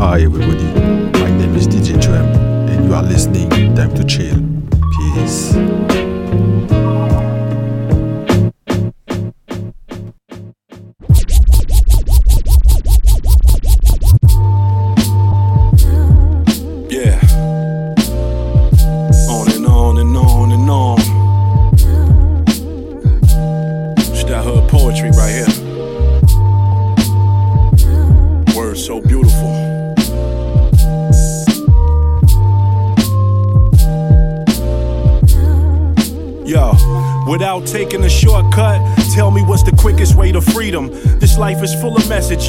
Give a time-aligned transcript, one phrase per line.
[0.00, 0.64] Hi everybody,
[1.20, 2.24] my name is DJ Trem
[2.70, 4.40] and you are listening Time to Chill.
[4.96, 5.99] Peace.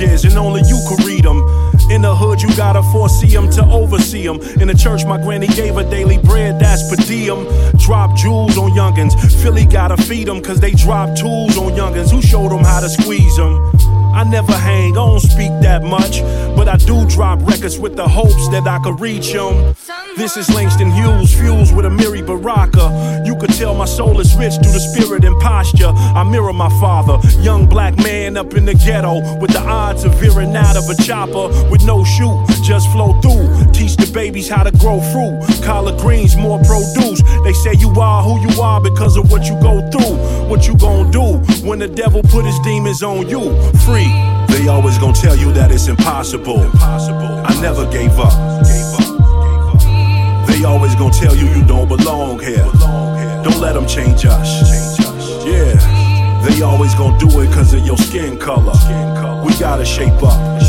[0.01, 1.39] Messages, and only you can read them.
[1.89, 4.39] In the hood, you gotta foresee them to oversee them.
[4.61, 7.45] In the church, my granny gave her daily bread, that's per diem.
[7.77, 9.13] Drop jewels on youngins.
[9.41, 12.11] Philly gotta feed them, cause they drop tools on youngins.
[12.11, 13.71] Who showed them how to squeeze them?
[14.13, 16.21] I never hang, I don't speak that much.
[16.55, 19.75] But I do drop records with the hopes that I could reach them.
[20.17, 23.23] This is Langston Hughes, fused with Amiri Baraka.
[23.25, 25.87] You could tell my soul is rich through the spirit and posture.
[25.87, 30.13] I mirror my father, young black man up in the ghetto, with the odds of
[30.15, 33.71] veering out of a chopper with no shoot, just flow through.
[33.71, 35.39] Teach the babies how to grow fruit.
[35.63, 37.21] Collard greens, more produce.
[37.43, 40.17] They say you are who you are because of what you go through.
[40.49, 43.55] What you gon' do when the devil put his demons on you?
[43.87, 44.11] Free.
[44.51, 46.69] They always gon' tell you that it's impossible.
[46.81, 48.51] I never gave up.
[50.61, 52.69] They always gon' tell you you don't belong here.
[53.43, 54.61] Don't let them change us.
[55.43, 55.73] Yeah.
[56.45, 58.73] They always gon' do it cause of your skin color.
[59.43, 60.61] We gotta shape up.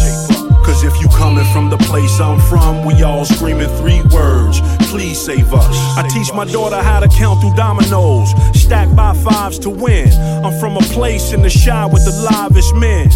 [0.65, 4.62] Cause if you coming from the place I'm from, we all screaming three words.
[4.89, 5.77] Please save us.
[5.99, 10.11] I teach my daughter how to count through dominoes, stack by fives to win.
[10.43, 13.11] I'm from a place in the Chi with the livest men.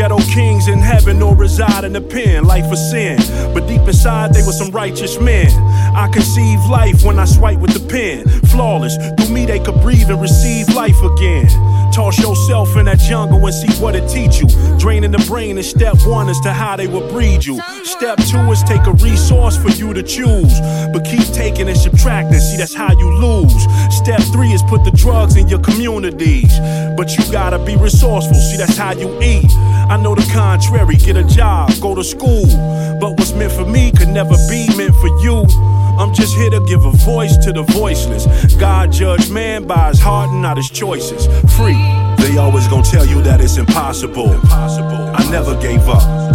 [0.00, 3.18] Ghetto kings in heaven or reside in the pen, life of sin.
[3.52, 5.52] But deep inside, they were some righteous men.
[5.94, 8.26] I conceive life when I swipe with the pen.
[8.48, 11.48] Flawless, through me they could breathe and receive life again.
[11.92, 14.48] Toss yourself in that jungle and see what it teach you.
[14.78, 17.60] Draining the brain is step one as to how they will breed you.
[17.84, 20.60] Step two is take a resource for you to choose.
[20.94, 23.66] But keep taking and subtracting, see that's how you lose.
[23.94, 26.58] Step three is put the drugs in your communities.
[26.96, 29.50] But you gotta be resourceful, see that's how you eat.
[29.90, 32.46] I know the contrary, get a job, go to school.
[33.00, 35.44] But what's meant for me could never be meant for you.
[35.98, 38.54] I'm just here to give a voice to the voiceless.
[38.54, 41.26] God judge man by his heart and not his choices.
[41.56, 41.82] Free.
[42.22, 44.30] They always gonna tell you that it's impossible.
[44.52, 46.30] I never gave up.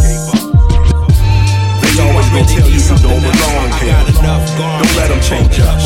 [1.95, 3.95] They always gonna tell you you don't belong here.
[4.19, 5.79] Don't let them change us.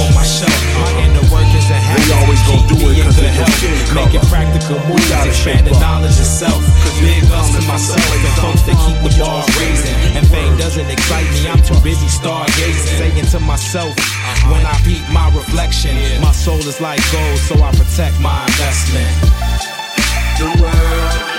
[1.70, 5.68] They always gonna do it cause of your skin Make it practical We moves, expand
[5.68, 6.66] the knowledge itself.
[6.98, 10.18] Big ups to myself and folks that keep the bars raising.
[10.18, 12.98] And fame doesn't excite me, I'm too busy stargazing.
[12.98, 14.52] Saying to myself, uh-huh.
[14.52, 19.14] when I peep my reflection, my soul is like gold, so I protect my investment.
[20.42, 21.39] The world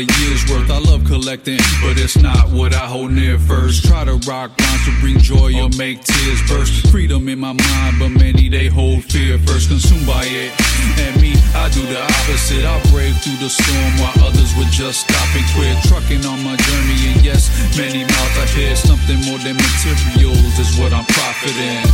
[0.00, 0.70] a year's worth.
[0.70, 3.84] I love collecting, but it's not what I hold near first.
[3.84, 6.88] Try to rock rhymes to bring joy or make tears burst.
[6.88, 10.56] Freedom in my mind, but many they hold fear first, consumed by it.
[11.04, 12.64] And me, I do the opposite.
[12.64, 15.76] I brave through the storm while others would just stop and quit.
[15.92, 20.80] Trucking on my journey, and yes, many mouths I hear something more than materials is
[20.80, 21.84] what I'm profiting.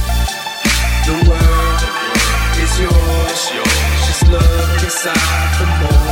[1.11, 1.81] The world
[2.62, 3.41] is yours.
[4.06, 6.06] Just look inside for more.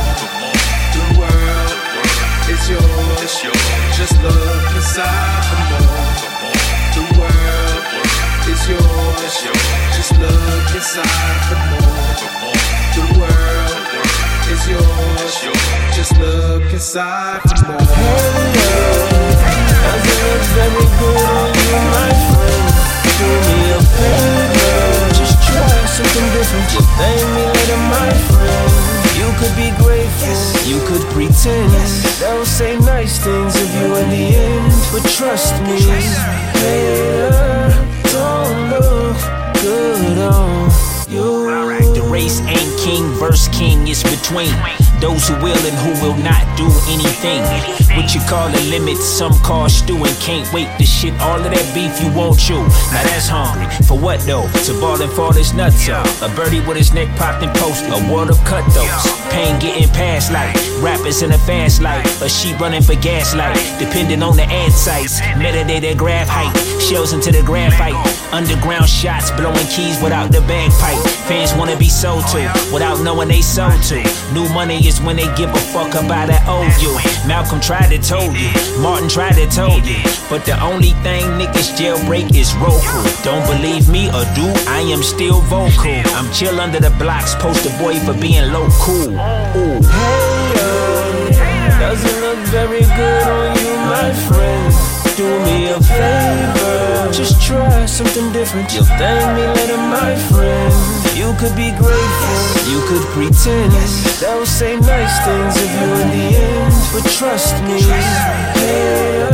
[2.65, 3.97] The world is yours.
[3.97, 6.09] Just look inside for more.
[6.95, 7.85] The world
[8.49, 9.33] is yours.
[9.93, 12.09] Just look inside for more.
[12.95, 13.85] The world
[14.49, 15.33] is yours.
[15.93, 17.85] Just look inside for more.
[20.55, 22.65] very good on you, my friend.
[23.19, 26.67] Do me a favor, just try something different.
[26.73, 28.95] Just thank me later, my friend.
[29.19, 30.33] You could be grateful,
[30.65, 31.71] you could pretend.
[31.71, 32.04] They'll
[32.55, 35.75] say nice things of you in the end, but trust me,
[36.63, 37.69] later
[38.13, 39.17] don't look
[39.61, 40.71] good on
[41.09, 41.93] you.
[41.93, 44.55] The race ain't king versus king, it's between.
[45.01, 47.84] those who will and who will not do anything.
[47.95, 51.45] What you call a limit, some call stew and can't wait to shit all of
[51.45, 52.59] that beef you won't chew.
[52.91, 53.71] Now that's hungry.
[53.87, 54.47] For what though?
[54.67, 56.05] To ball and fall his nuts up.
[56.21, 57.93] A birdie with his neck popped and posted.
[57.93, 59.07] A world of cutthroats.
[59.31, 60.53] Pain getting past like
[60.83, 62.21] rappers in a fast life.
[62.21, 63.55] A sheep running for gaslight.
[63.79, 65.21] Depending on the ad sites.
[65.39, 66.51] Metadata graph height.
[66.81, 67.95] Shells into the graphite.
[68.33, 70.99] Underground shots blowing keys without the bagpipe.
[71.31, 72.43] Fans wanna be sold to
[72.73, 74.03] without knowing they sold to.
[74.33, 76.91] New money is when they give a fuck about that old you.
[77.25, 78.49] Malcolm tried to told you.
[78.79, 80.01] Martin tried to told you.
[80.29, 83.03] But the only thing niggas jailbreak is Roku.
[83.23, 86.01] Don't believe me or do, I am still vocal.
[86.15, 89.09] I'm chill under the blocks, poster boy for being low cool.
[89.09, 89.81] Ooh.
[89.85, 94.64] Hey, yo, doesn't look very good on you, my friend.
[95.15, 98.73] Do me a favor, just try something different.
[98.73, 100.73] You'll thank me later, my friend.
[101.15, 103.71] You could be grateful, you could pretend.
[104.19, 107.79] They'll say nice things of you in the end, but trust me,
[108.59, 109.29] hater,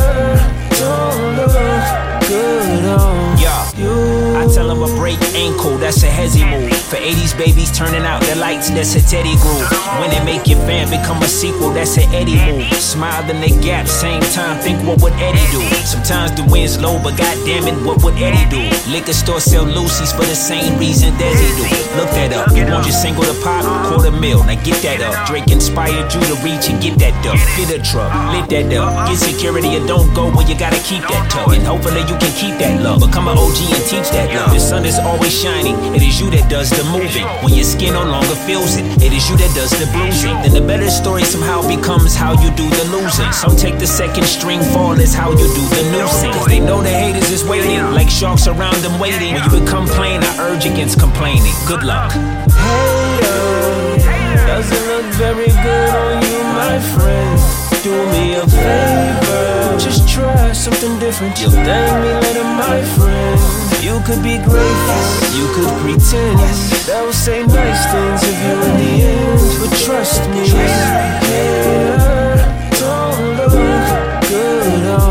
[0.78, 3.68] don't look good on Yeah.
[3.78, 4.38] you.
[4.38, 6.74] I tell them a break ankle, that's a hezzy move.
[6.92, 9.68] For 80s babies turning out the lights, that's a Teddy groove.
[10.00, 12.72] When they make your fan become a sequel, that's an Eddie move.
[12.74, 15.62] Smile in the gap, same time, think what would Eddie do?
[15.86, 18.64] Sometimes the wind's low, but goddamn it, what would Eddie do?
[18.92, 21.64] Liquor store sell Lucy's for the same reason Desi do.
[22.00, 22.56] Look that up.
[22.56, 23.64] You want your single to pop?
[23.92, 25.28] Quarter mil, now get that up.
[25.28, 27.36] Drake inspired you to reach and get that up.
[27.58, 29.10] Get a truck, lit that up.
[29.10, 31.50] Get security or don't go when you gotta keep that tuck.
[31.56, 33.02] And hopefully you can keep that love.
[33.02, 34.54] Become an OG and teach that love.
[34.54, 35.74] The sun is always shining.
[35.98, 37.26] It is you that does the moving.
[37.42, 40.38] When your skin no longer feels it, it is you that does the bruising.
[40.46, 43.32] Then the better story somehow becomes how you do the losing.
[43.34, 46.32] Some take the second string fall is how you do the noosing.
[46.32, 49.34] Cause they know the haters is waiting, like sharks around them waiting.
[49.34, 51.54] When you become plain, I urge against complaining.
[51.66, 52.12] Good luck.
[52.54, 57.40] Hey, doesn't look very good on you, my friend.
[57.82, 59.51] Do me a favor,
[59.84, 61.40] just try something different.
[61.42, 63.40] You'll thank me later, my friend.
[63.82, 65.02] You could be grateful,
[65.38, 66.40] you could pretend.
[66.86, 71.66] They'll say nice things of you in the end, but trust me, hater,
[72.80, 73.54] don't look
[74.30, 75.11] good on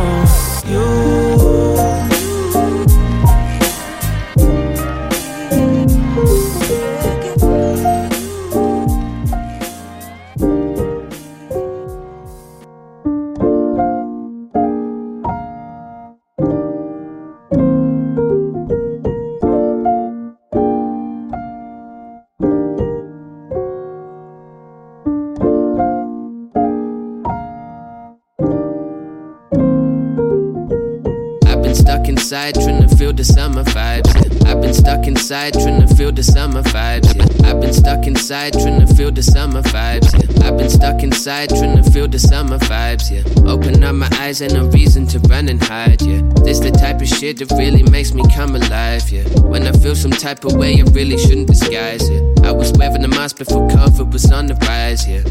[32.11, 34.11] inside trying to feel the summer vibes.
[34.45, 37.09] I've been stuck inside trying to feel the summer vibes.
[37.45, 40.11] I've been stuck inside trying to feel the summer vibes.
[40.43, 43.07] I've been stuck inside trying to feel the summer vibes.
[43.15, 43.51] Yeah.
[43.51, 46.03] Open up my eyes, ain't no reason to run and hide.
[46.03, 46.23] Yeah.
[46.45, 49.09] This the type of shit that really makes me come alive.
[49.09, 49.29] Yeah.
[49.53, 52.23] When I feel some type of way, I really shouldn't disguise it.
[52.45, 55.07] I was wearing a mask before COVID was on the rise.
[55.07, 55.23] Yeah.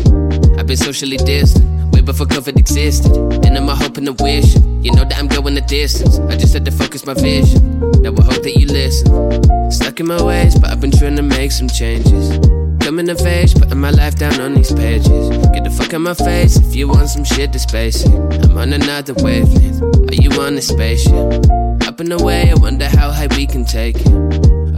[0.57, 1.78] I've been socially distant.
[1.99, 3.11] Way before COVID existed.
[3.45, 4.55] And I'm a hope and a wish.
[4.55, 6.17] You know that I'm going the distance.
[6.17, 7.81] I just had to focus my vision.
[8.01, 9.69] Now I hope that you listen.
[9.69, 12.39] Stuck in my ways, but I've been trying to make some changes.
[12.79, 15.27] Coming of age, putting my life down on these pages.
[15.51, 18.13] Get the fuck out my face if you want some shit that's basic.
[18.13, 19.81] I'm on another wavelength.
[19.83, 21.51] Are you on a spaceship?
[21.85, 24.07] Up and away, I wonder how high we can take it.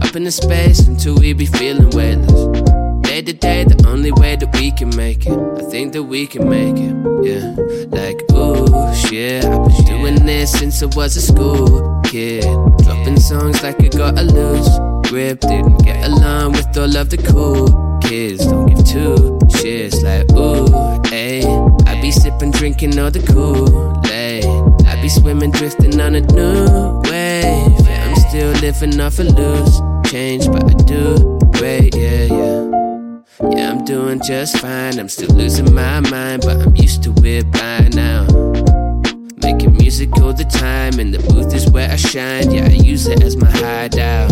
[0.02, 2.81] Up in the space until we be feeling weightless.
[3.12, 5.38] Day to day, the only way that we can make it.
[5.58, 7.44] I think that we can make it, yeah.
[7.92, 8.64] Like, ooh,
[8.94, 9.44] shit.
[9.44, 12.42] I've been doing this since I was a school kid.
[12.82, 14.70] Dropping songs like I got a loose
[15.10, 15.40] grip.
[15.40, 18.46] Didn't get along with all of the cool kids.
[18.46, 19.14] Don't give two
[19.60, 20.02] shits.
[20.02, 20.72] Like, ooh,
[21.12, 21.44] ayy.
[21.86, 24.46] I be sipping, drinking all the Kool-Aid.
[24.88, 27.86] I be swimming, drifting on a new wave.
[27.86, 31.51] Yeah, I'm still living off a loose change, but I do.
[33.54, 34.98] Yeah, I'm doing just fine.
[34.98, 38.24] I'm still losing my mind, but I'm used to it by now.
[39.42, 42.50] Making music all the time, and the booth is where I shine.
[42.50, 44.30] Yeah, I use it as my hideout.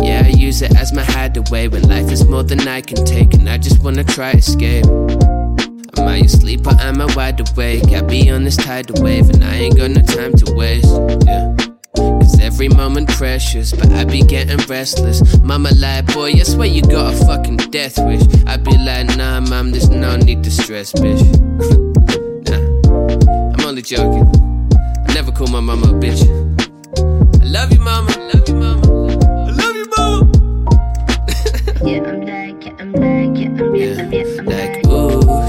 [0.00, 3.34] Yeah, I use it as my hideaway when life is more than I can take,
[3.34, 4.86] and I just wanna try escape.
[4.86, 7.92] Am I asleep or am I wide awake?
[7.92, 10.94] I be on this tidal wave, and I ain't got no time to waste.
[11.26, 11.75] Yeah.
[11.96, 15.38] Cause every moment precious, but I be getting restless.
[15.40, 18.22] Mama like, boy, I swear you got a fucking death wish.
[18.46, 21.22] I be like, nah, mom, there's no need to stress, bitch.
[22.48, 24.26] nah, I'm only joking.
[25.08, 26.22] I never call my mama a bitch.
[27.42, 28.10] I love you, mama.
[28.10, 28.86] I love you, mama.
[29.46, 30.32] I love you, mama.
[31.84, 34.86] Yeah, I'm back, yeah, I'm back, yeah, I'm, yeah, I'm, yeah, I'm Like, back.
[34.86, 35.46] ooh,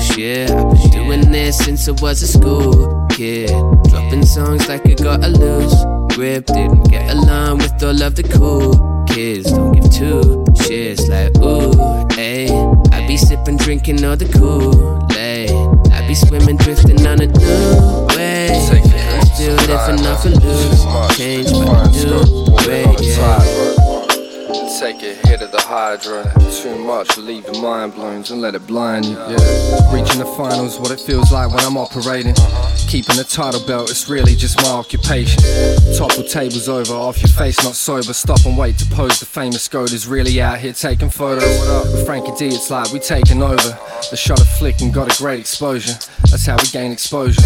[1.32, 3.50] there since I was a school kid.
[3.90, 6.46] Dropping songs like I got a loose grip.
[6.48, 9.52] Didn't get along with all of the cool kids.
[9.52, 10.22] Don't give two
[10.66, 11.78] shits like ooh,
[12.18, 12.50] ayy.
[12.92, 15.52] I be sipping, drinking all the Kool-Aid.
[15.94, 18.50] I be swimming, drifting on a new way.
[18.50, 23.87] I'm still living off a loose change, but I do yeah.
[24.80, 26.24] Take a hit of the Hydra.
[26.52, 29.18] Too much, leave your mind blown, don't let it blind you.
[29.18, 29.94] Yeah.
[29.94, 32.36] Reaching the finals, what it feels like when I'm operating.
[32.88, 35.44] Keeping the title belt, it's really just my occupation.
[35.98, 38.14] Topple tables over, off your face, not sober.
[38.14, 39.20] Stop and wait to pose.
[39.20, 41.44] The famous goat is really out here taking photos.
[41.92, 43.78] With Frankie D, it's like we taking over.
[44.10, 45.94] The shot of flick and got a great exposure.
[46.30, 47.42] That's how we gain exposure.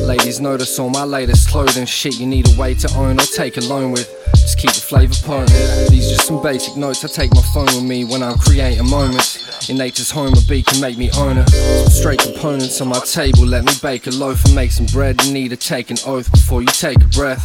[0.00, 1.84] Ladies notice all my latest clothing.
[1.84, 4.08] Shit you need a way to own or take a loan with.
[4.46, 5.90] Just keep the flavor potent.
[5.90, 7.04] These just some basic notes.
[7.04, 9.68] I take my phone with me when I'm creating moments.
[9.68, 11.48] In nature's home, a beat can make me own it.
[11.48, 13.44] Some straight components on my table.
[13.44, 15.20] Let me bake a loaf and make some bread.
[15.24, 17.42] You need to take an oath before you take a breath.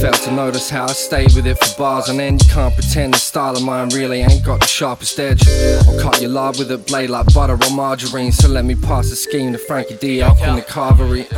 [0.00, 2.42] Fail to notice how I stayed with it for bars on end.
[2.42, 5.46] You can't pretend the style of mine really ain't got the sharpest edge.
[5.86, 8.32] I'll cut your lard with a blade like butter or margarine.
[8.32, 11.28] So let me pass the scheme to Frankie D up in the carvery.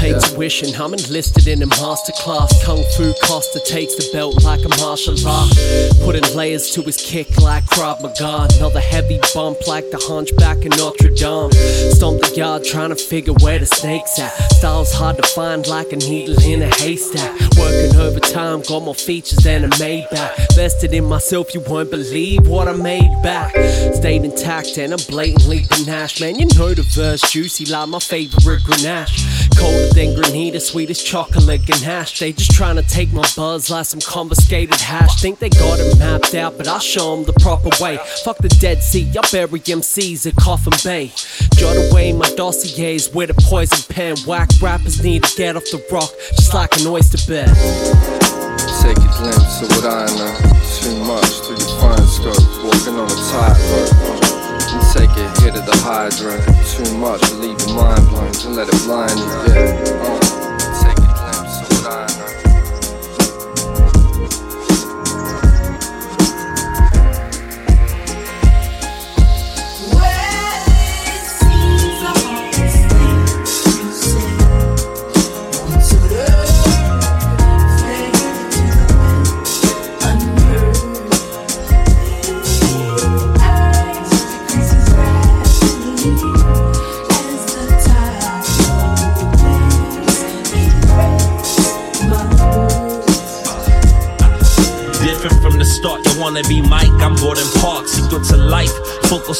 [0.00, 2.64] Pay tuition, I'm enlisted in a masterclass.
[2.64, 5.52] Kung Fu Costa takes the belt like a martial art.
[6.04, 8.48] Putting layers to his kick like Krav Maga.
[8.56, 11.52] Another heavy bump like the hunchback in Notre Dame.
[11.92, 14.32] Stomp the yard trying to figure where the snake's at.
[14.52, 17.32] Style's hard to find like a needle in a haystack.
[17.58, 20.54] Working overtime, got more features than a Maybach.
[20.54, 23.52] Vested in myself, you won't believe what I made back.
[23.94, 26.20] Stayed intact and I'm blatantly panache.
[26.20, 29.56] Man, you know the verse juicy like my favorite Grenache.
[29.56, 32.18] Colder than sweet as chocolate ganache.
[32.18, 34.00] They just trying to take my buzz like some
[34.30, 35.20] confiscated hash.
[35.20, 37.98] Think they got it mapped out, but I'll show them the proper way.
[38.22, 41.10] Fuck the Dead Sea, I bury MCs at Coffin Bay.
[41.56, 44.16] Jot away my dossiers with a poison pen.
[44.26, 47.48] Whack rappers need to get off the rock, just like an oyster bed.
[48.78, 50.34] Take a glimpse of what I know.
[50.78, 52.38] Too much through your fine scope.
[52.62, 53.90] Walking on a tightrope.
[53.98, 54.30] Uh,
[54.70, 56.38] and take a hit of the Hydra.
[56.70, 58.30] Too much, leave your mind blown.
[58.30, 59.54] Don't let it blind you.
[59.54, 59.99] Yeah.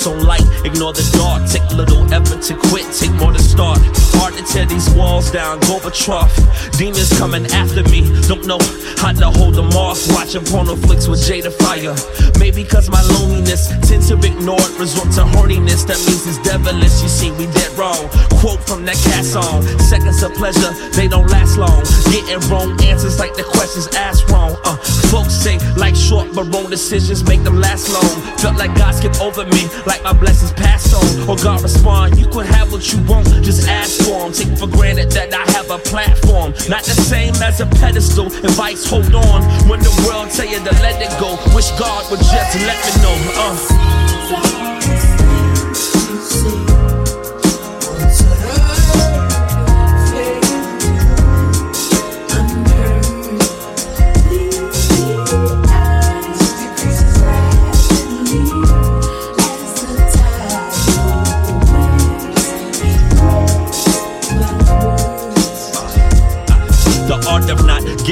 [0.01, 1.45] Focus on light, ignore the dark.
[1.51, 3.79] Take little effort to quit, take more to start.
[4.17, 6.31] Hard to tear these walls down, Gorbachev.
[6.79, 8.59] Demons coming after me, don't know
[8.97, 10.01] how to hold them off.
[10.13, 11.95] Watching porno flicks with Jada Fire.
[12.39, 15.87] Maybe cause my loneliness tends to ignore it, resort to horniness.
[15.87, 18.09] That means it's devilish, you see, we dead wrong.
[18.41, 21.85] Quote from that cat song Seconds of pleasure, they don't last long.
[22.09, 24.57] Getting wrong answers like the questions asked wrong.
[24.65, 24.77] Uh,
[25.11, 28.39] folks say like short but wrong decisions make them last long.
[28.39, 31.29] Felt like God skipped over me, like my blessings passed on.
[31.29, 34.33] Or God respond, you could have what you want, just ask for 'em.
[34.33, 38.27] Take for granted that I have a platform, not the same as a pedestal.
[38.27, 41.39] Advice, hold on when the world tell you to let it go.
[41.55, 43.17] Wish God would just let me know.
[43.45, 45.00] Uh.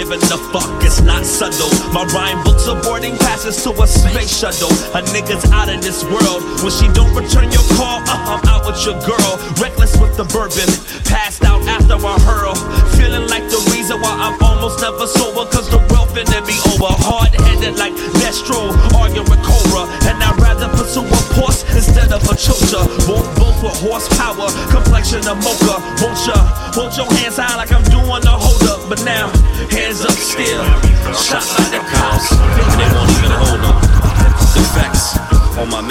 [0.09, 1.69] Giving a fuck it's not subtle.
[1.93, 4.73] My rhyme books are boarding passes to a space shuttle.
[4.97, 6.41] A nigga's out of this world.
[6.65, 9.33] When she don't return your call, uh, I'm out with your girl.
[9.61, 10.69] Reckless with the bourbon,
[11.05, 12.57] passed out after I hurl.
[12.97, 16.88] Feeling like the reason why I'm almost never sober, cause the world finna be over.
[17.05, 19.93] Hard headed like Destro, arguing with Cobra.
[20.09, 22.85] And I'd rather pursue a Porsche instead of a choker.
[23.05, 25.77] Both, both with horsepower, complexion of mocha.
[26.00, 26.38] Won't ya,
[26.73, 27.48] hold your hands high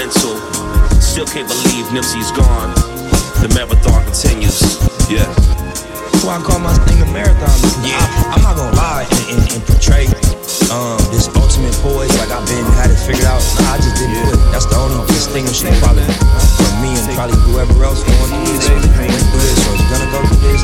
[0.08, 0.40] mental.
[1.04, 2.72] Still can't believe Nipsey's gone.
[3.44, 4.80] The marathon continues.
[5.12, 5.28] Yeah.
[5.28, 7.52] That's why I call my thing a marathon.
[7.84, 8.00] Yeah.
[8.32, 10.08] I, am not gonna lie and, and, and portray
[10.72, 13.44] um, this ultimate poise like I've been had it figured out.
[13.60, 14.32] Nah, I just didn't yeah.
[14.32, 14.52] do it.
[14.56, 16.08] That's the only distinguishing probably
[16.56, 20.10] from me and probably whoever else going through this, went through this, or is gonna
[20.12, 20.64] go through this.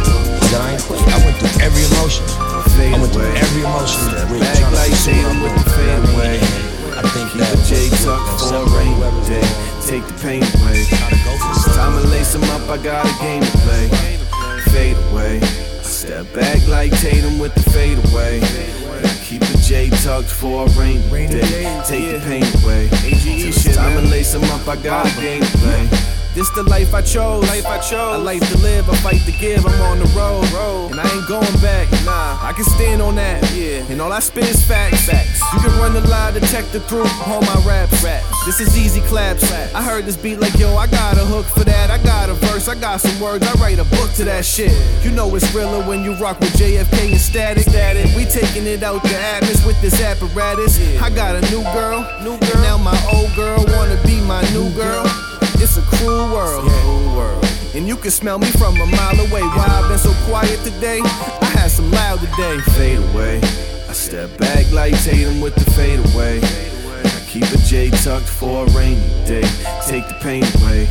[0.55, 1.03] That I ain't quit.
[1.12, 2.23] I went through every emotion.
[2.31, 4.00] I went through every emotion.
[4.31, 4.62] With
[8.53, 8.95] a rainy
[9.27, 9.41] day.
[9.86, 10.86] Take the pain away.
[10.86, 12.69] It's time to lace 'em up.
[12.69, 13.89] I got a game to play.
[14.72, 15.41] Fade away.
[15.81, 18.41] Step back like Tatum with the fade away.
[19.25, 21.81] Keep the J tucked for a rainy day.
[21.88, 22.89] Take the pain away.
[22.91, 24.67] It's time to lace 'em up.
[24.67, 26.23] I got a game to play.
[26.33, 27.43] This the life I chose.
[27.43, 27.93] Life I chose.
[27.93, 29.63] I like to live, I fight to give.
[29.67, 31.91] I'm on the road, and I ain't going back.
[32.05, 33.43] Nah, I can stand on that.
[33.53, 35.05] Yeah, and all I spit is facts.
[35.05, 35.41] Facts.
[35.53, 38.03] You can run the lie detector through all my raps.
[38.03, 38.25] Raps.
[38.47, 39.43] This is easy claps.
[39.75, 41.91] I heard this beat like yo, I got a hook for that.
[41.91, 43.45] I got a verse, I got some words.
[43.45, 44.73] I write a book to that shit.
[45.05, 47.69] You know it's realer when you rock with JFK and Static.
[47.69, 48.07] Static.
[48.15, 50.81] We taking it out the atmosphere with this apparatus.
[50.99, 52.61] I got a new girl, new girl.
[52.63, 55.05] Now my old girl wanna be my new girl.
[55.63, 56.67] It's a cruel world.
[57.74, 59.43] And you can smell me from a mile away.
[59.43, 61.00] Why I've been so quiet today?
[61.01, 62.60] I had some loud today.
[62.75, 63.38] Fade away.
[63.88, 66.41] I step back like Tatum with the fade away.
[66.43, 69.48] I keep a J tucked for a rainy day.
[69.88, 70.89] Take the pain away.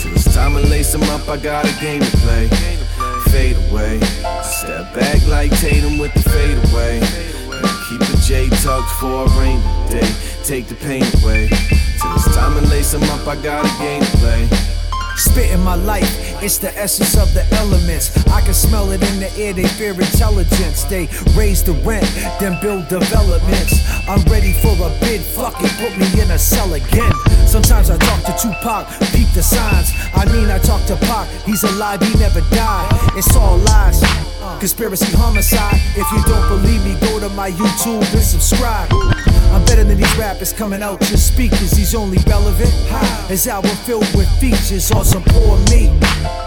[0.00, 2.46] Till it's time to lace lace 'em up, I got a game to play.
[3.32, 3.98] Fade away.
[4.24, 7.02] I step back like Tatum with the fade away.
[7.50, 10.31] I keep a J tucked for a rainy day.
[10.44, 11.48] Take the pain away.
[11.48, 14.48] Till it's time to lace 'em up, I got a game to play.
[15.16, 18.10] Spitting my life, it's the essence of the elements.
[18.26, 20.82] I can smell it in the air, they fear intelligence.
[20.82, 22.06] They raise the rent,
[22.40, 23.74] then build developments.
[24.08, 27.12] I'm ready for a bid, fuck it, put me in a cell again.
[27.46, 29.92] Sometimes I talk to Tupac, peep the signs.
[30.12, 32.90] I mean, I talk to Pac, he's alive, he never died.
[33.16, 34.02] It's all lies.
[34.58, 35.80] Conspiracy homicide.
[35.96, 38.90] If you don't believe me, go to my YouTube and subscribe.
[39.52, 41.72] I'm better than these rappers coming out your speakers.
[41.72, 42.72] He's only relevant.
[43.28, 45.92] His album filled with features on some poor me.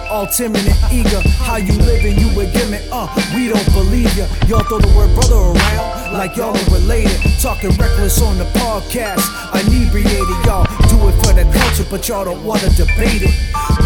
[0.09, 1.21] All timid and eager.
[1.45, 2.17] How you living?
[2.17, 2.83] You a gimmick.
[2.91, 4.25] Uh, we don't believe ya.
[4.47, 7.19] Y'all throw the word brother around like y'all are related.
[7.41, 9.21] Talking reckless on the podcast.
[9.53, 10.45] Inebriated.
[10.45, 13.33] Y'all do it for the culture, but y'all don't wanna debate it.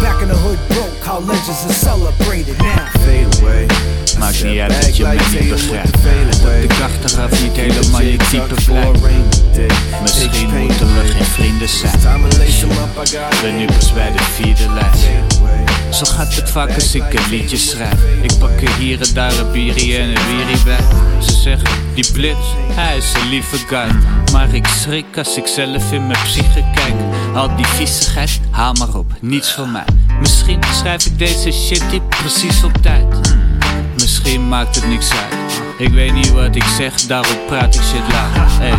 [0.00, 0.96] Back in the hood broke.
[1.04, 2.86] How legends are celebrated now.
[3.04, 3.66] Fade away.
[4.18, 6.02] Maakt niet uit dat je me niet begrijpt.
[6.42, 8.90] Dat ik achteraf niet helemaal je type blijf.
[10.02, 12.20] Misschien moeten we geen vrienden zijn.
[13.30, 15.06] Ik ben nu pas bij de vierde lijst.
[15.90, 18.00] Zo gaat het vaak als ik een liedje schrijf.
[18.22, 20.78] Ik pak er hier en daar een bierie en een wierie bij.
[21.18, 23.88] Ze zeggen, die blitz, hij is een lieve guy.
[24.32, 26.94] Maar ik schrik als ik zelf in mijn psyche kijk.
[27.34, 29.84] Al die viezigheid, haal maar op, niets van mij.
[30.20, 33.34] Misschien schrijf ik deze shit niet precies op tijd.
[33.94, 35.62] Misschien maakt het niks uit.
[35.78, 38.58] Ik weet niet wat ik zeg, daarom praat ik shit laag.
[38.58, 38.74] Hey,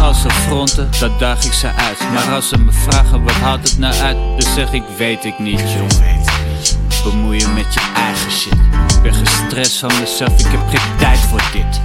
[0.00, 1.98] als ze fronten, dan daag ik ze uit.
[2.12, 5.38] Maar als ze me vragen wat haalt het nou uit, dan zeg ik weet ik
[5.38, 6.29] niet, jongen.
[7.04, 8.52] Bemoeien met je eigen shit.
[8.52, 11.80] Ik ben gestrest van mezelf, ik heb geen tijd voor dit.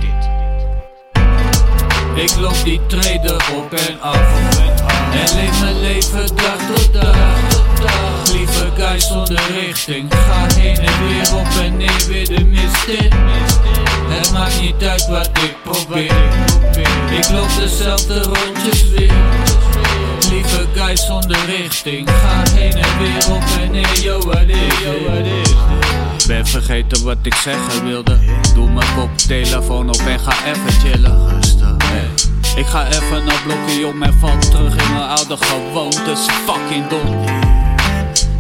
[2.15, 4.17] Ik loop die treden op en af.
[5.11, 7.37] En leef mijn leven dag tot dag.
[8.31, 10.13] Lieve guy zonder richting.
[10.13, 13.11] Ga heen en weer op en neer weer de mist in.
[14.09, 16.13] Het maakt niet uit wat ik probeer.
[17.09, 19.44] Ik loop dezelfde rondjes weer.
[20.35, 22.09] Lieve guy zonder richting.
[22.09, 23.99] Ga heen en weer op en neer.
[24.03, 26.27] Yo, wat is dit?
[26.27, 28.17] Ben vergeten wat ik zeggen wilde.
[28.53, 31.39] Doe mijn kop telefoon op en ga even chillen.
[31.83, 32.09] Hey.
[32.55, 36.19] Ik ga even naar blokje om en val terug in mijn oude gewoontes.
[36.45, 37.23] Fucking dom.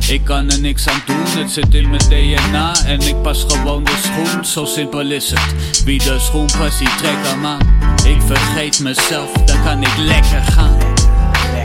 [0.07, 3.83] Ik kan er niks aan doen, het zit in mijn DNA En ik pas gewoon
[3.83, 7.59] de schoen, zo simpel is het Wie de schoen past, die trekt hem aan
[8.03, 10.94] Ik vergeet mezelf, dan kan ik lekker gaan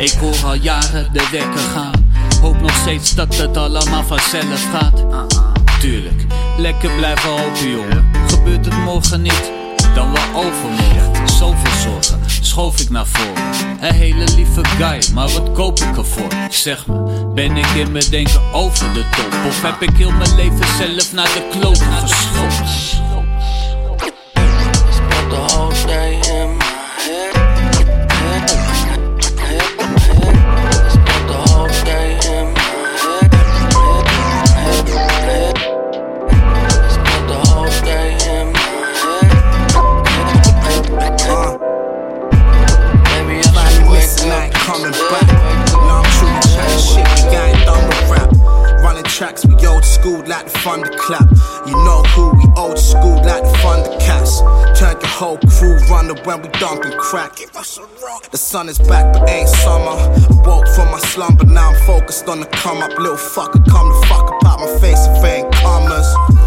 [0.01, 2.13] Ik hoor al jaren de wekker gaan.
[2.41, 5.05] Hoop nog steeds dat het allemaal vanzelf gaat.
[5.81, 6.27] Tuurlijk,
[6.59, 8.11] lekker blijven hopen jongen.
[8.27, 9.53] Gebeurt het morgen niet,
[9.95, 13.43] dan wel overmorgen Zoveel zorgen, schoof ik naar voren.
[13.81, 16.29] Een hele lieve guy, maar wat koop ik ervoor?
[16.51, 19.47] Zeg me, ben ik in mijn denken over de top?
[19.47, 23.10] Of heb ik heel mijn leven zelf naar de kloten geschoten?
[49.81, 51.27] Old school like the thunderclap.
[51.67, 54.77] You know who we old school like the thundercats.
[54.77, 57.37] Turn your whole crew runner when we dumping crack.
[58.31, 59.97] The sun is back, but ain't summer.
[60.45, 62.91] Woke from my slumber, now I'm focused on the come up.
[62.99, 66.40] Little fucker, come the fuck up out my face if ain't commas.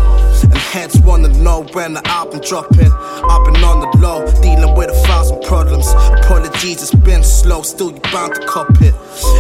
[0.74, 2.92] Heads wanna know when the album dropping.
[2.92, 5.88] I've been on the low, dealing with a thousand problems.
[6.18, 8.96] Apologies, it's been slow, still you bound to cop it.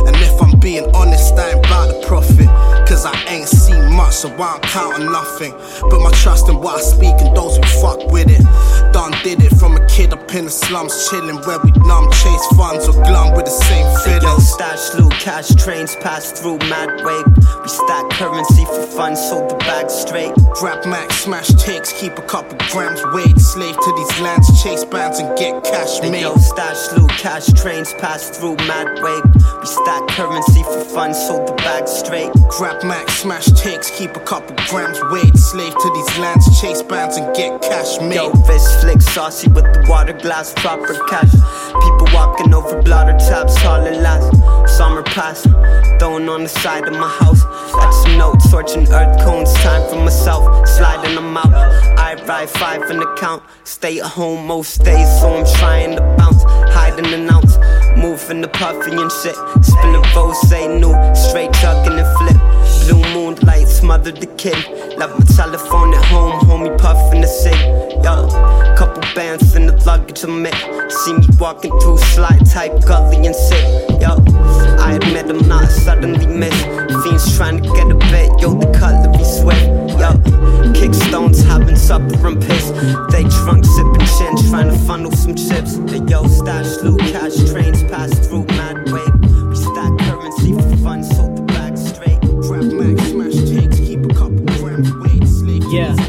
[0.05, 2.45] And if I'm being honest, I ain't about the profit.
[2.87, 5.53] Cause I ain't seen much, so I don't nothing.
[5.89, 8.45] But my trust in what I speak and those who fuck with it.
[8.93, 12.47] Done did it from a kid up in the slums, chilling where we numb, chase
[12.55, 14.53] funds or glum with the same fiddles.
[14.53, 17.25] stash loot, cash trains pass through mad wave.
[17.63, 20.33] We stack currency for fun, sold the bag straight.
[20.53, 23.35] Grab max, smash takes, keep a couple grams weight.
[23.39, 26.21] Slave to these lands, chase bands and get cash made.
[26.21, 29.25] yo, stash loot, cash trains pass through mad wave.
[29.59, 32.31] We stack currency for fun, sold the bag straight.
[32.49, 35.35] Grab max, smash takes, keep a couple grams weight.
[35.35, 38.15] Slave to these lands, chase bands and get cash made.
[38.21, 41.31] Yo, fist flick saucy with the water glass, proper cash.
[41.31, 44.27] People walking over blotter taps, it last.
[44.77, 45.47] Summer past,
[45.99, 47.43] throwing on the side of my house.
[47.71, 51.53] Got some notes, torching earth cones, time for myself, sliding them out.
[51.97, 56.01] I ride five in the count, stay at home most days, so I'm trying to
[56.17, 56.43] bounce,
[56.75, 57.57] hiding an ounce.
[57.95, 62.72] Moving the puffy and shit, spilling foes, say new, straight chucking and flip.
[62.85, 64.57] Blue moonlight smothered the kid.
[64.97, 67.55] Left my telephone at home, homie puffing the cig.
[68.03, 68.27] Yo,
[68.75, 70.89] couple bands in the luggage I'm in.
[70.89, 73.63] See me walking through slide type gully and sick.
[74.01, 74.19] Yo,
[74.79, 76.53] I admit I'm not suddenly miss.
[77.03, 79.63] Fiends trying to get a bit, yo, the cutlery swift.
[79.99, 80.11] Yo,
[80.75, 82.71] kickstones having supper and piss.
[83.11, 85.77] They drunk sipping chin, trying to funnel some chips.
[85.89, 89.15] Hey, yo, stash loot, cash trains pass through mad wave.
[89.47, 90.02] We stack
[95.73, 95.99] made.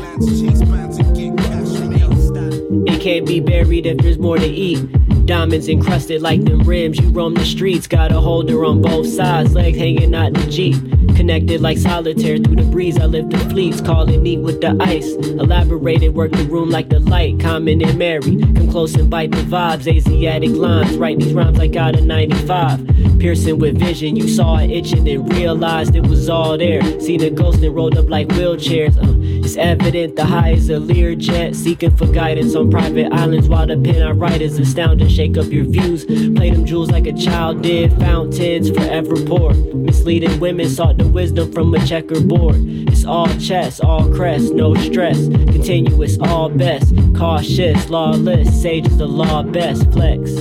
[2.87, 5.04] It can't be buried if there's more to eat.
[5.27, 6.99] Diamonds encrusted like them rims.
[6.99, 10.47] You roam the streets, got a holder on both sides, legs hanging out in the
[10.51, 10.75] Jeep.
[11.17, 12.99] Connected like solitaire through the breeze.
[12.99, 15.13] I lift the fleets, call it neat with the ice.
[15.15, 17.41] Elaborated, work the room like the light.
[17.41, 19.87] Common and Mary, come close and bite the vibes.
[19.87, 23.19] Asiatic lines, write these rhymes like out of 95.
[23.19, 26.83] Piercing with vision, you saw it itching and realized it was all there.
[27.01, 28.97] Seen a ghost and rolled up like wheelchairs.
[28.99, 33.49] Uh, it's evident the high is a Lear jet, seeking for guidance on private islands
[33.49, 35.14] while the pen I write is astounding.
[35.15, 37.93] Shake up your views, play them jewels like a child did.
[38.01, 39.55] Fountains forever pour.
[39.55, 42.57] Misleading women sought the wisdom from a checkerboard.
[42.59, 45.29] It's all chess, all crest, no stress.
[45.29, 46.93] Continuous, all best.
[47.15, 49.89] Cautious, lawless, sages the law best.
[49.93, 50.33] Flex.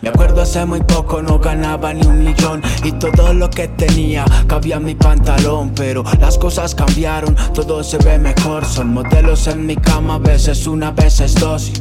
[0.00, 4.24] Me acuerdo hace muy poco no ganaba ni un millón y todo lo que tenía
[4.46, 9.66] cabía en mi pantalón, pero las cosas cambiaron, todo se ve mejor, son modelos en
[9.66, 11.72] mi cama, a veces una, a veces dos.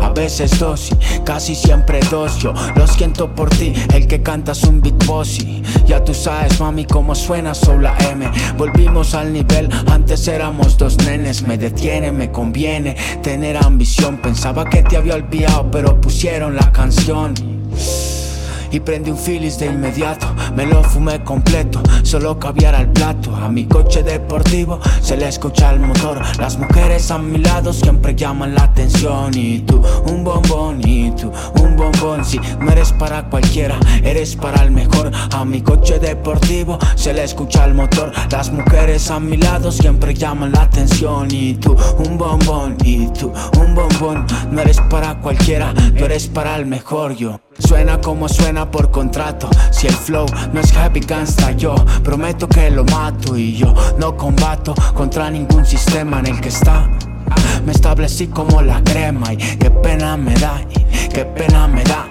[0.00, 4.52] A veces dos y casi siempre dos Yo lo siento por ti, el que canta
[4.52, 5.62] es un beat bossy.
[5.86, 8.30] Ya tú sabes mami cómo suena Soul M.
[8.56, 11.42] Volvimos al nivel, antes éramos dos nenes.
[11.42, 14.18] Me detiene, me conviene tener ambición.
[14.18, 17.34] Pensaba que te había olvidado pero pusieron la canción
[18.70, 20.26] y prendí un Phillies de inmediato.
[20.54, 23.34] Me lo fumé completo, solo caviar al plato.
[23.36, 26.20] A mi coche deportivo se le escucha el motor.
[26.38, 29.32] Las mujeres a mi lado siempre llaman la atención.
[29.34, 32.24] Y tú, un bombón, y tú, un bombón.
[32.24, 35.10] Si no eres para cualquiera, eres para el mejor.
[35.32, 38.12] A mi coche deportivo se le escucha el motor.
[38.30, 41.28] Las mujeres a mi lado siempre llaman la atención.
[41.30, 44.26] Y tú, un bombón, y tú, un bombón.
[44.50, 47.45] No eres para cualquiera, tú eres para el mejor yo.
[47.58, 49.48] Suena como suena por contrato.
[49.70, 53.36] Si el flow no es happy gangsta, yo prometo que lo mato.
[53.36, 56.88] Y yo no combato contra ningún sistema en el que está.
[57.64, 62.06] Me establecí como la crema y qué pena me da, y qué pena me da.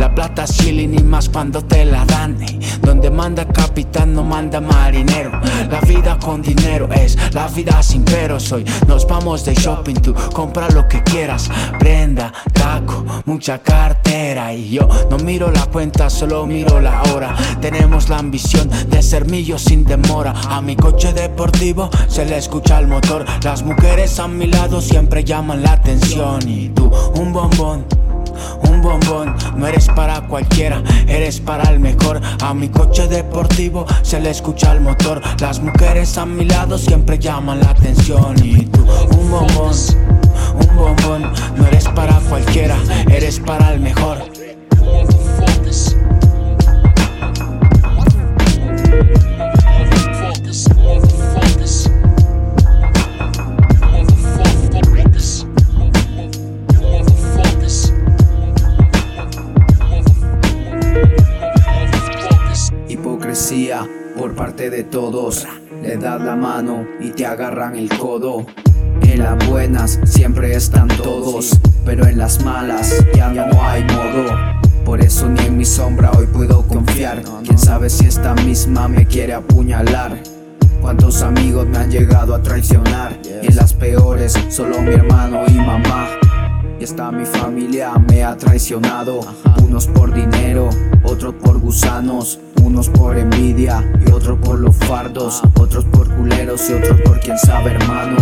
[0.00, 2.38] La plata chilling y más cuando te la dan.
[2.42, 5.30] y Donde manda capitán no manda marinero.
[5.70, 8.40] La vida con dinero es la vida sin pero.
[8.40, 11.50] Soy, nos vamos de shopping, tú compra lo que quieras.
[11.78, 14.54] Prenda, taco, mucha cartera.
[14.54, 17.36] Y yo no miro la cuenta, solo miro la hora.
[17.60, 20.32] Tenemos la ambición de ser millos sin demora.
[20.48, 23.26] A mi coche deportivo se le escucha el motor.
[23.44, 26.48] Las mujeres a mi lado siempre llaman la atención.
[26.48, 28.00] Y tú, un bombón.
[28.68, 29.34] Un bombón.
[29.56, 32.20] No eres para cualquiera, eres para el mejor.
[32.42, 35.20] A mi coche deportivo se le escucha el motor.
[35.40, 38.36] Las mujeres a mi lado siempre llaman la atención.
[38.44, 38.86] Y tú,
[39.18, 39.74] un bombón,
[40.54, 41.32] un bombón.
[41.56, 42.76] No eres para cualquiera,
[43.08, 44.18] eres para el mejor.
[67.50, 68.46] Agarran el codo.
[69.02, 74.26] En las buenas siempre están todos, pero en las malas ya no hay modo.
[74.84, 77.22] Por eso ni en mi sombra hoy puedo confiar.
[77.42, 80.22] Quién sabe si esta misma me quiere apuñalar.
[80.80, 83.18] Cuántos amigos me han llegado a traicionar.
[83.42, 86.06] Y en las peores, solo mi hermano y mamá.
[86.80, 89.20] Y hasta mi familia me ha traicionado.
[89.62, 90.70] Unos por dinero,
[91.02, 92.40] otros por gusanos.
[92.64, 95.42] Unos por envidia y otros por los fardos.
[95.60, 98.16] Otros por culeros y otros por quien sabe, hermano.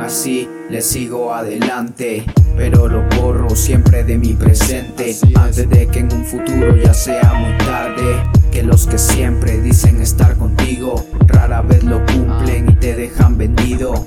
[0.07, 2.25] Así le sigo adelante.
[2.57, 7.35] Pero lo borro siempre de mi presente, antes de que en un futuro ya sea
[7.35, 8.23] muy tarde.
[8.51, 14.07] Que los que siempre dicen estar contigo, rara vez lo cumplen y te dejan vendido.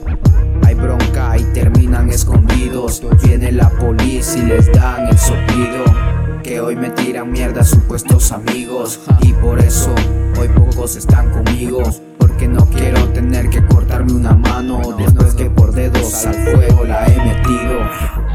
[0.63, 3.03] Hay bronca y terminan escondidos.
[3.23, 5.83] Viene la policía y les dan el soplido.
[6.41, 8.99] Que hoy me tiran mierda supuestos amigos.
[9.21, 9.93] Y por eso
[10.39, 11.83] hoy pocos están conmigo.
[12.29, 14.81] Porque no quiero tener que cortarme una mano.
[14.97, 18.28] Después que por dedos al fuego la he metido.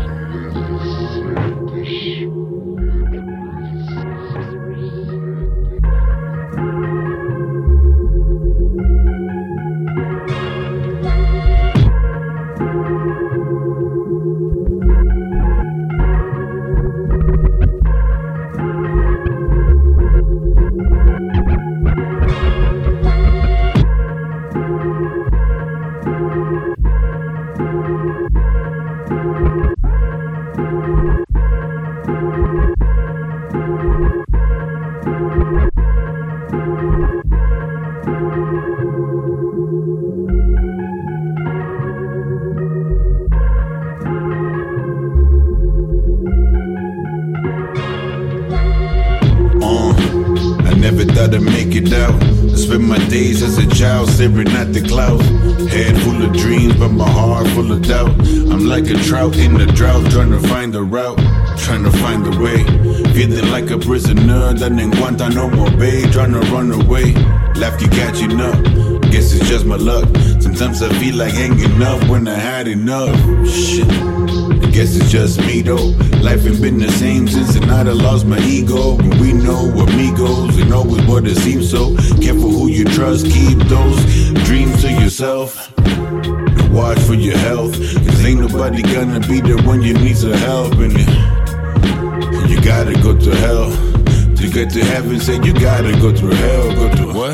[64.69, 67.13] Down in Guantanamo Bay, trying to run away.
[67.55, 68.63] Life keep catching up.
[69.11, 70.09] Guess it's just my luck.
[70.41, 73.15] Sometimes I feel like hanging up when I had enough.
[73.47, 73.91] Shit.
[73.91, 75.93] I guess it's just me though.
[76.23, 78.99] Life ain't been the same since the night I lost my ego.
[78.99, 81.95] And we know amigos and always what it seems so.
[82.23, 84.03] Careful who you trust, keep those
[84.47, 85.73] dreams to yourself.
[85.79, 87.75] And watch for your health.
[87.75, 90.73] Cause ain't nobody gonna be there when you need some help.
[90.75, 94.04] And and you gotta go to hell.
[94.45, 96.75] To get to heaven, say you gotta go through hell.
[96.75, 97.33] Go through what?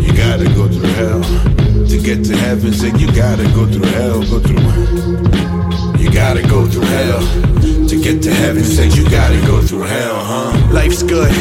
[0.00, 1.20] You gotta go through hell.
[1.88, 4.20] To get to heaven, say you gotta go through hell.
[4.20, 7.20] Go through You gotta go through hell.
[7.88, 10.72] To get to heaven, say you gotta go through hell, huh?
[10.72, 11.32] Life's good,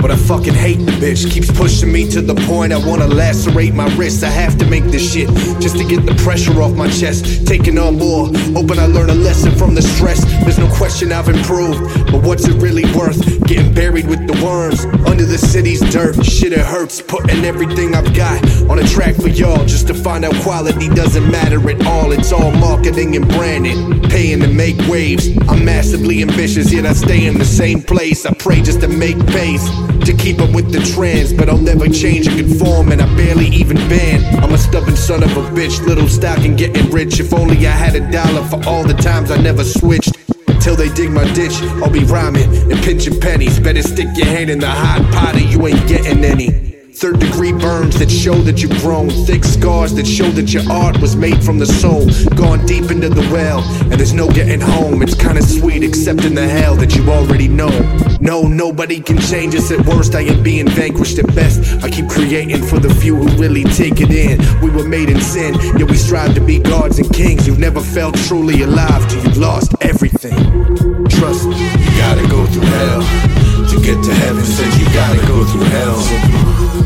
[0.00, 1.30] but I fucking hate the bitch.
[1.30, 4.22] Keeps pushing me to the point I wanna lacerate my wrists.
[4.22, 5.28] I have to make this shit
[5.60, 7.46] just to get the pressure off my chest.
[7.46, 10.24] Taking on more, hoping I learn a lesson from the stress.
[10.42, 13.20] There's no question I've improved, but what's it really worth?
[13.46, 16.24] Getting buried with the worms under the city's dirt.
[16.24, 17.00] Shit, it hurts.
[17.00, 21.30] Putting everything I've got on a track for y'all just to find out quality doesn't
[21.30, 22.12] matter at all.
[22.12, 25.28] It's all marketing and branding, paying to make waves.
[25.48, 28.26] I'm massively ambitious, yet I stay in the same place.
[28.26, 29.68] I pray just to make pace,
[30.04, 33.46] to keep up with the trends, but I'll never change and conform, and I barely
[33.46, 34.24] even bend.
[34.36, 37.20] I'm a stubborn son of a bitch, little stock and getting rich.
[37.20, 40.16] If only I had a dollar for all the times I never switched.
[40.48, 43.60] Until they dig my ditch, I'll be rhyming and pinching pennies.
[43.60, 46.55] Better stick your hand in the hot pot or you ain't getting any.
[46.98, 49.10] Third degree burns that show that you've grown.
[49.26, 52.06] Thick scars that show that your art was made from the soul.
[52.34, 55.02] Gone deep into the well, and there's no getting home.
[55.02, 57.68] It's kinda sweet, except in the hell that you already know.
[58.18, 60.14] No, nobody can change us at worst.
[60.14, 61.60] I am being vanquished at best.
[61.84, 64.40] I keep creating for the few who really take it in.
[64.62, 67.46] We were made in sin, yet we strive to be gods and kings.
[67.46, 70.38] You've never felt truly alive till you've lost everything.
[71.10, 73.02] Trust me, you gotta go through hell
[73.68, 74.44] to get to heaven.
[74.46, 76.85] Said you gotta go through hell.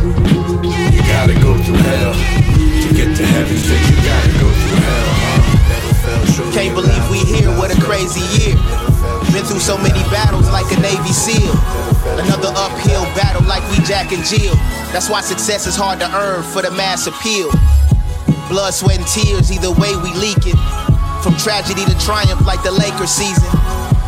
[1.20, 3.52] Gotta go through hell to get to heaven.
[3.52, 6.32] You gotta go through hell.
[6.32, 8.56] Truly Can't believe we here, what a crazy year.
[9.28, 11.52] Been through so many battles like a Navy SEAL.
[12.24, 14.56] Another uphill battle like we Jack and Jill.
[14.96, 17.52] That's why success is hard to earn for the mass appeal.
[18.48, 20.56] Blood, sweat, and tears, either way we leak it.
[21.20, 23.52] From tragedy to triumph like the Lakers season.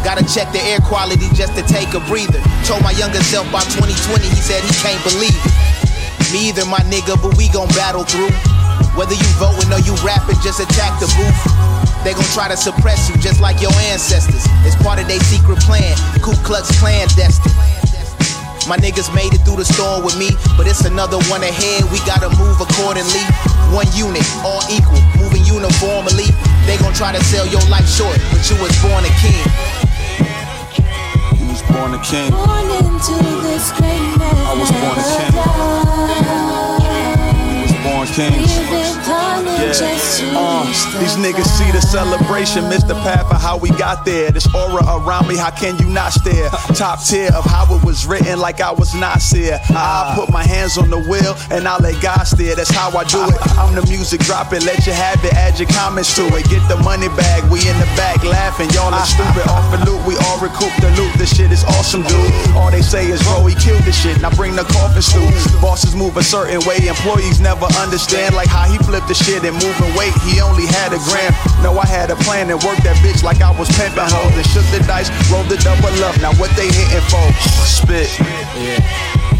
[0.00, 2.40] Gotta check the air quality just to take a breather.
[2.64, 5.61] Told my younger self by 2020, he said he can't believe it.
[6.32, 8.32] Me either, my nigga, but we gon' battle through.
[8.96, 11.40] Whether you voting or you rapping, just attack the booth.
[12.08, 14.40] They gon' try to suppress you just like your ancestors.
[14.64, 15.92] It's part of their secret plan,
[16.24, 17.52] Ku Klux Klan destined.
[18.64, 21.84] My niggas made it through the storm with me, but it's another one ahead.
[21.92, 23.20] We gotta move accordingly.
[23.68, 26.32] One unit, all equal, moving uniformly.
[26.64, 29.44] They gon' try to sell your life short, but you was born a king.
[31.36, 32.32] You was born a king.
[32.32, 34.48] Born into this greatness.
[34.48, 35.71] I was born a king.
[38.12, 38.28] Yeah.
[40.36, 40.64] Uh,
[41.00, 44.30] these niggas see the celebration, miss the path of how we got there.
[44.30, 46.50] This aura around me, how can you not stare?
[46.76, 49.58] Top tier of how it was written, like I was not here.
[49.70, 52.54] I put my hands on the wheel and I let God steer.
[52.54, 53.40] That's how I do it.
[53.56, 56.44] I'm the music drop it, let you have it, add your comments to it.
[56.50, 58.68] Get the money bag, we in the back laughing.
[58.70, 61.14] Y'all are stupid, off the loot, we all recoup the loot.
[61.14, 62.34] This shit is awesome, dude.
[62.58, 64.20] All they say is, bro, he killed the shit.
[64.20, 65.22] Now bring the coffin stew.
[65.62, 69.54] Bosses move a certain way, employees never understand like how he flipped the shit and
[69.54, 70.12] moving weight.
[70.26, 71.30] He only had a gram.
[71.62, 74.34] No, I had a plan and worked that bitch like I was pimping hoes.
[74.34, 76.18] And shook the dice, rolled the double up.
[76.18, 77.22] Now what they hitting for?
[77.62, 78.10] Spit.
[78.58, 78.82] Yeah.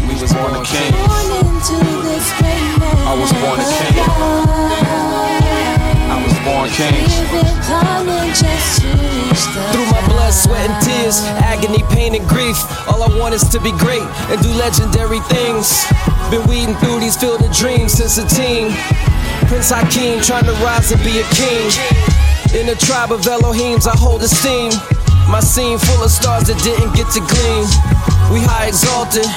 [0.07, 0.93] We was born a king.
[3.03, 5.12] I was born a king.
[6.43, 7.07] I was born king.
[9.71, 12.57] Through my blood, sweat, and tears, agony, pain, and grief.
[12.87, 15.85] All I want is to be great and do legendary things.
[16.31, 18.73] Been weeding through these filled dreams since a teen.
[19.47, 21.71] Prince Hakeem trying to rise and be a king.
[22.59, 24.71] In the tribe of Elohims, I hold esteem.
[25.29, 27.65] My scene full of stars that didn't get to gleam.
[28.31, 29.27] We high exalted,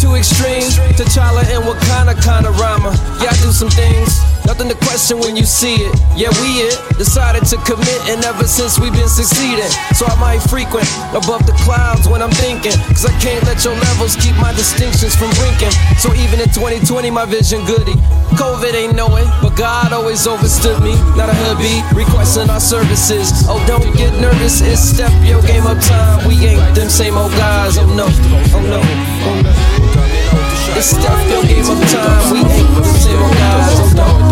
[0.00, 0.66] too extreme.
[0.98, 2.92] T'Challa and Wakanda kinda rhymer.
[3.22, 4.20] Yeah, I do some things.
[4.46, 5.94] Nothing to question when you see it.
[6.16, 6.76] Yeah, we it.
[6.98, 9.70] Decided to commit, and ever since we've been succeeding.
[9.94, 12.74] So I might frequent above the clouds when I'm thinking.
[12.90, 15.72] Cause I can't let your levels keep my distinctions from blinking.
[15.98, 17.94] So even in 2020, my vision goody.
[18.34, 20.94] COVID ain't knowing, but God always overstood me.
[21.16, 23.30] Not a hubby, requesting our services.
[23.46, 26.26] Oh, don't get nervous, it's step your game up time.
[26.26, 27.76] We ain't them same old guys.
[27.78, 29.52] Oh no, oh no, oh no.
[30.74, 32.32] It's step your game up time.
[32.32, 33.76] We ain't them same old guys.
[33.80, 34.31] Oh no,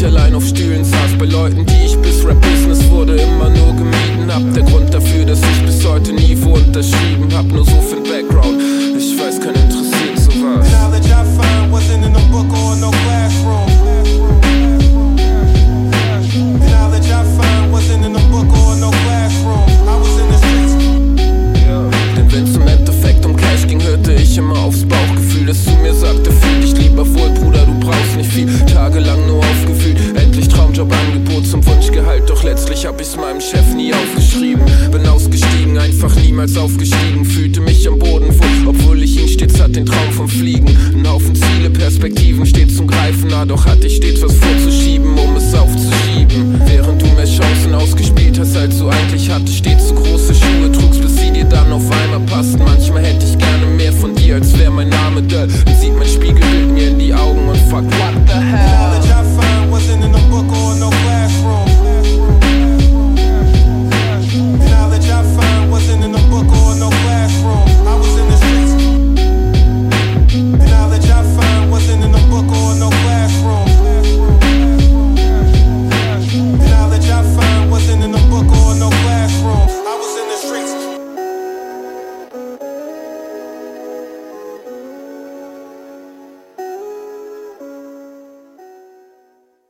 [0.00, 1.18] ich allein auf Stühlen saß.
[1.18, 4.54] Bei Leuten, die ich bis Rap-Business wurde, immer nur gemieden hab.
[4.54, 7.44] Der Grund dafür, dass ich bis heute nie wo unterschrieben hab.
[7.46, 8.62] Nur so den Background.
[8.96, 9.79] Ich weiß, kein interessiert